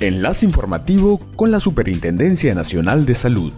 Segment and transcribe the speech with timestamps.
[0.00, 3.52] Enlace informativo con la Superintendencia Nacional de Salud.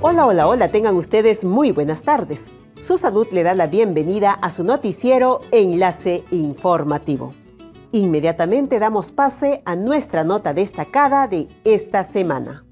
[0.00, 2.52] Hola, hola, hola, tengan ustedes muy buenas tardes.
[2.78, 7.34] Su salud le da la bienvenida a su noticiero Enlace Informativo.
[7.90, 12.64] Inmediatamente damos pase a nuestra nota destacada de esta semana.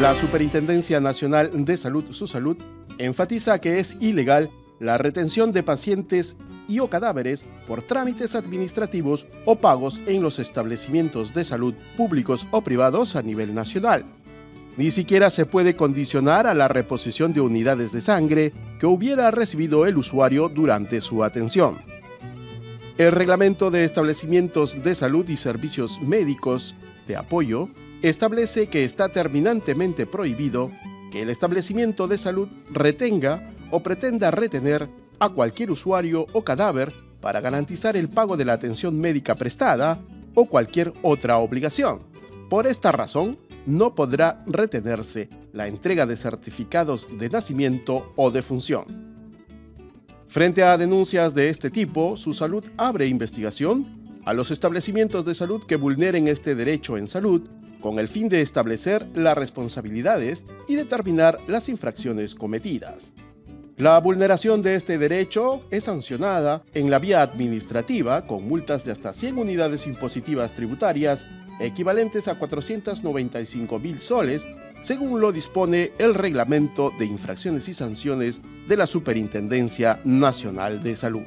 [0.00, 2.56] La Superintendencia Nacional de Salud, su salud,
[2.98, 4.48] enfatiza que es ilegal
[4.82, 6.36] la retención de pacientes
[6.68, 12.62] y o cadáveres por trámites administrativos o pagos en los establecimientos de salud públicos o
[12.62, 14.04] privados a nivel nacional.
[14.76, 19.86] Ni siquiera se puede condicionar a la reposición de unidades de sangre que hubiera recibido
[19.86, 21.76] el usuario durante su atención.
[22.98, 26.74] El Reglamento de Establecimientos de Salud y Servicios Médicos
[27.06, 27.68] de Apoyo
[28.02, 30.72] establece que está terminantemente prohibido
[31.12, 37.40] que el establecimiento de salud retenga o pretenda retener a cualquier usuario o cadáver para
[37.40, 39.98] garantizar el pago de la atención médica prestada
[40.34, 42.00] o cualquier otra obligación.
[42.48, 48.84] Por esta razón, no podrá retenerse la entrega de certificados de nacimiento o de función.
[50.28, 55.64] Frente a denuncias de este tipo, su salud abre investigación a los establecimientos de salud
[55.64, 57.48] que vulneren este derecho en salud
[57.80, 63.12] con el fin de establecer las responsabilidades y determinar las infracciones cometidas.
[63.78, 69.14] La vulneración de este derecho es sancionada en la vía administrativa con multas de hasta
[69.14, 71.26] 100 unidades impositivas tributarias
[71.58, 74.46] equivalentes a 495 mil soles,
[74.82, 81.22] según lo dispone el Reglamento de Infracciones y Sanciones de la Superintendencia Nacional de Salud.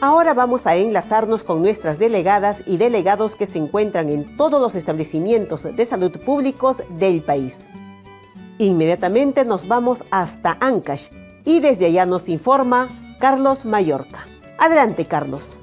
[0.00, 4.74] Ahora vamos a enlazarnos con nuestras delegadas y delegados que se encuentran en todos los
[4.76, 7.68] establecimientos de salud públicos del país.
[8.58, 11.08] Inmediatamente nos vamos hasta Ancash
[11.44, 14.26] y desde allá nos informa Carlos Mallorca.
[14.58, 15.60] Adelante, Carlos.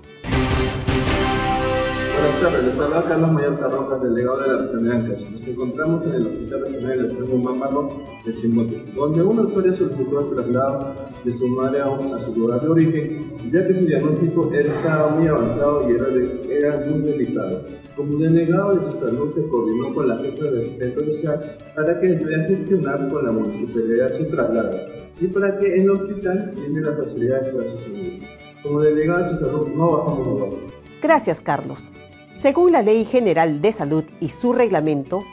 [2.42, 5.30] Buenas tardes, les habla Carlos Mallorca Rojas, delegado de la región de Ancash.
[5.30, 7.90] Nos encontramos en el Hospital Regional del Cerro Mámbaro
[8.26, 12.68] de Chimbote, donde una usuaria solicitó el traslado de su madre a su lugar de
[12.68, 16.08] origen, ya que su diagnóstico estaba muy avanzado y era,
[16.50, 17.62] era muy delicado.
[17.96, 22.10] Como delegado de su salud se coordinó con la jefa del centro social para que
[22.14, 24.80] pudiera gestionar con la municipalidad su traslado
[25.20, 28.24] y para que el hospital tiene las facilidades para su salud.
[28.64, 30.56] Como delegado de su salud no bajamos los.
[31.04, 31.92] Gracias, Carlos.
[32.34, 35.24] Según la Ley General de Salud y su reglamento,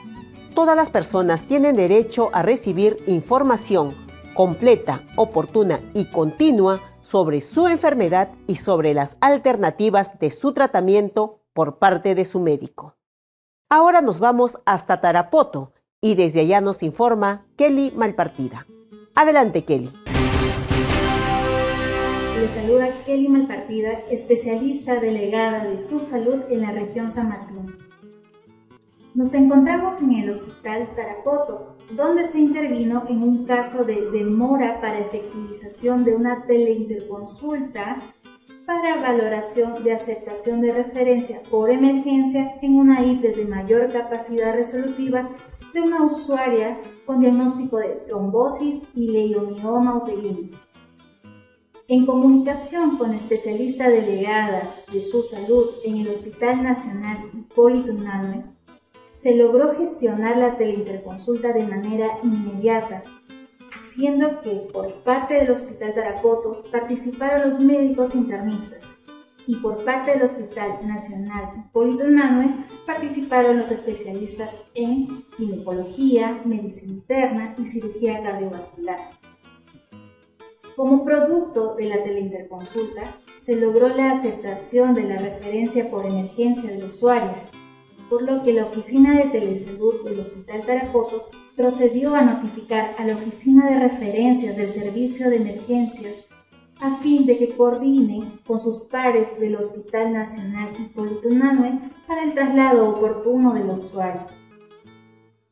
[0.54, 3.94] todas las personas tienen derecho a recibir información
[4.34, 11.78] completa, oportuna y continua sobre su enfermedad y sobre las alternativas de su tratamiento por
[11.78, 12.96] parte de su médico.
[13.68, 18.66] Ahora nos vamos hasta Tarapoto y desde allá nos informa Kelly Malpartida.
[19.14, 19.92] Adelante, Kelly.
[23.04, 27.66] Kelly Malpartida, especialista delegada de su salud en la región San Martín.
[29.14, 35.00] Nos encontramos en el Hospital Tarapoto, donde se intervino en un caso de demora para
[35.00, 37.98] efectivización de una teleinterconsulta
[38.66, 45.30] para valoración de aceptación de referencia por emergencia en una IPES de mayor capacidad resolutiva
[45.72, 46.76] de una usuaria
[47.06, 50.50] con diagnóstico de trombosis y leiomioma uterino.
[51.90, 58.44] En comunicación con especialista delegada de su salud en el Hospital Nacional Hipólito Unanue,
[59.12, 63.04] se logró gestionar la teleinterconsulta de manera inmediata,
[63.82, 68.94] siendo que por parte del Hospital Tarapoto participaron los médicos internistas
[69.46, 77.54] y por parte del Hospital Nacional Hipólito Unanue participaron los especialistas en ginecología, medicina interna
[77.56, 78.98] y cirugía cardiovascular.
[80.78, 83.02] Como producto de la teleinterconsulta,
[83.36, 87.34] se logró la aceptación de la referencia por emergencia del usuario,
[88.08, 93.16] por lo que la Oficina de Telesalud del Hospital Tarapoto procedió a notificar a la
[93.16, 96.26] Oficina de Referencias del Servicio de Emergencias
[96.80, 102.34] a fin de que coordinen con sus pares del Hospital Nacional Hipólito Unanue para el
[102.34, 104.26] traslado oportuno del usuario.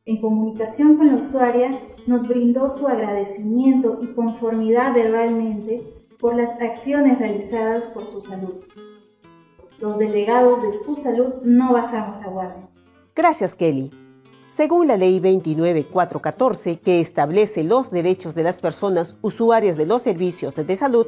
[0.05, 7.19] En comunicación con la usuaria, nos brindó su agradecimiento y conformidad verbalmente por las acciones
[7.19, 8.55] realizadas por su salud.
[9.79, 12.69] Los delegados de su salud no bajamos la guardia.
[13.15, 13.91] Gracias, Kelly.
[14.49, 20.55] Según la Ley 29414, que establece los derechos de las personas usuarias de los servicios
[20.55, 21.07] de salud,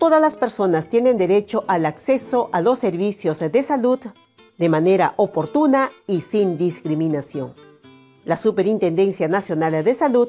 [0.00, 4.00] todas las personas tienen derecho al acceso a los servicios de salud
[4.58, 7.54] de manera oportuna y sin discriminación.
[8.24, 10.28] La Superintendencia Nacional de Salud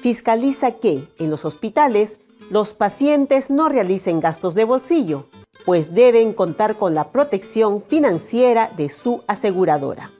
[0.00, 2.20] fiscaliza que en los hospitales
[2.50, 5.26] los pacientes no realicen gastos de bolsillo,
[5.64, 10.10] pues deben contar con la protección financiera de su aseguradora.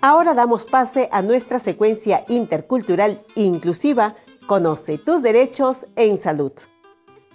[0.00, 4.16] Ahora damos pase a nuestra secuencia intercultural inclusiva
[4.46, 6.52] Conoce tus derechos en salud.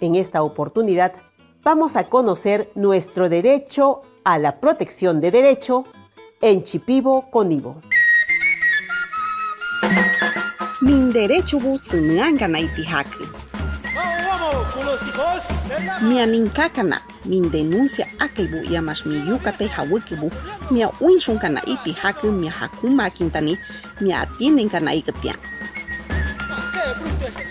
[0.00, 1.12] En esta oportunidad
[1.62, 5.84] vamos a conocer nuestro derecho a la protección de derecho
[6.40, 7.82] en Chipivo Conivo.
[11.12, 13.24] Derecho bu senangana itihaki.
[16.08, 16.98] Mi aninkakana
[17.28, 20.32] min denuncia akaibu yamash mi yukate hawikibu
[20.70, 23.58] mi winshun kana itihaki mi hakuma kintani
[24.00, 25.36] mi atienden kana ikatian.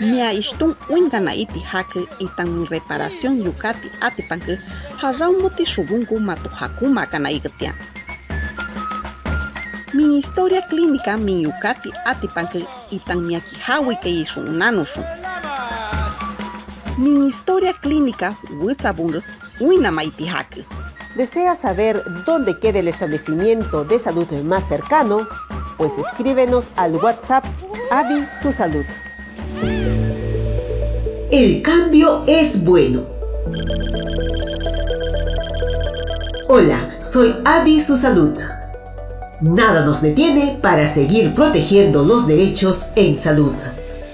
[0.00, 4.58] Mia istun wingana iti hake itan mi reparación yukati atipanke
[4.98, 7.74] harau muti shubungu matu hakuma kana igatian.
[9.94, 15.04] Mi historia clínica mi yukati atipanke itan mi akihawi ke isun nanusun.
[16.98, 19.26] Mi historia clínica wisabunus
[19.60, 20.64] winama iti hake.
[21.16, 25.26] ¿Desea saber dónde queda el establecimiento de salud más cercano?
[25.76, 27.44] Pues escríbenos al WhatsApp
[27.90, 28.84] Avi Su Salud.
[31.30, 33.06] El cambio es bueno.
[36.48, 38.38] Hola, soy Abby Su Salud.
[39.42, 43.54] Nada nos detiene para seguir protegiendo los derechos en salud.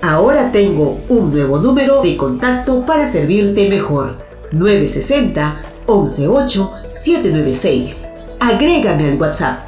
[0.01, 4.17] Ahora tengo un nuevo número de contacto para servirte mejor.
[4.53, 8.09] 960 118 796.
[8.41, 9.59] Agrégame al WhatsApp.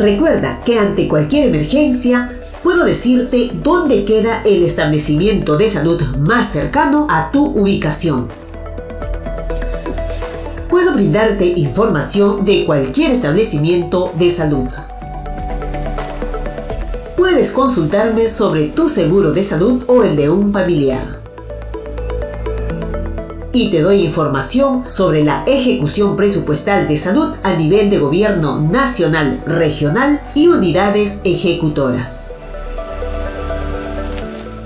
[0.00, 2.32] Recuerda que ante cualquier emergencia,
[2.64, 8.47] puedo decirte dónde queda el establecimiento de salud más cercano a tu ubicación.
[10.68, 14.68] Puedo brindarte información de cualquier establecimiento de salud.
[17.16, 21.20] Puedes consultarme sobre tu seguro de salud o el de un familiar.
[23.50, 29.42] Y te doy información sobre la ejecución presupuestal de salud a nivel de gobierno nacional,
[29.46, 32.34] regional y unidades ejecutoras.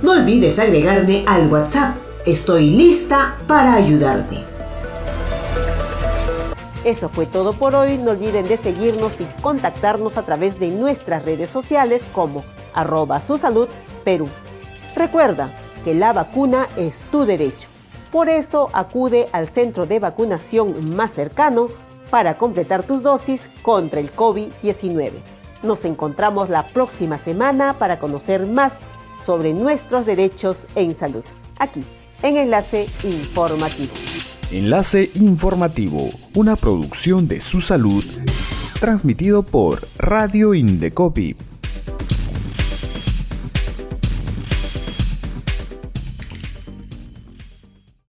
[0.02, 1.96] No olvides agregarme al WhatsApp.
[2.26, 4.51] Estoy lista para ayudarte.
[6.84, 7.96] Eso fue todo por hoy.
[7.96, 12.44] No olviden de seguirnos y contactarnos a través de nuestras redes sociales como
[12.74, 13.68] arroba su salud
[14.04, 14.26] Perú.
[14.96, 15.50] Recuerda
[15.84, 17.68] que la vacuna es tu derecho.
[18.10, 21.68] Por eso acude al centro de vacunación más cercano
[22.10, 25.12] para completar tus dosis contra el COVID-19.
[25.62, 28.80] Nos encontramos la próxima semana para conocer más
[29.24, 31.24] sobre nuestros derechos en salud.
[31.58, 31.84] Aquí,
[32.22, 33.92] en Enlace Informativo.
[34.52, 38.04] Enlace Informativo, una producción de su salud,
[38.78, 41.36] transmitido por Radio Indecopi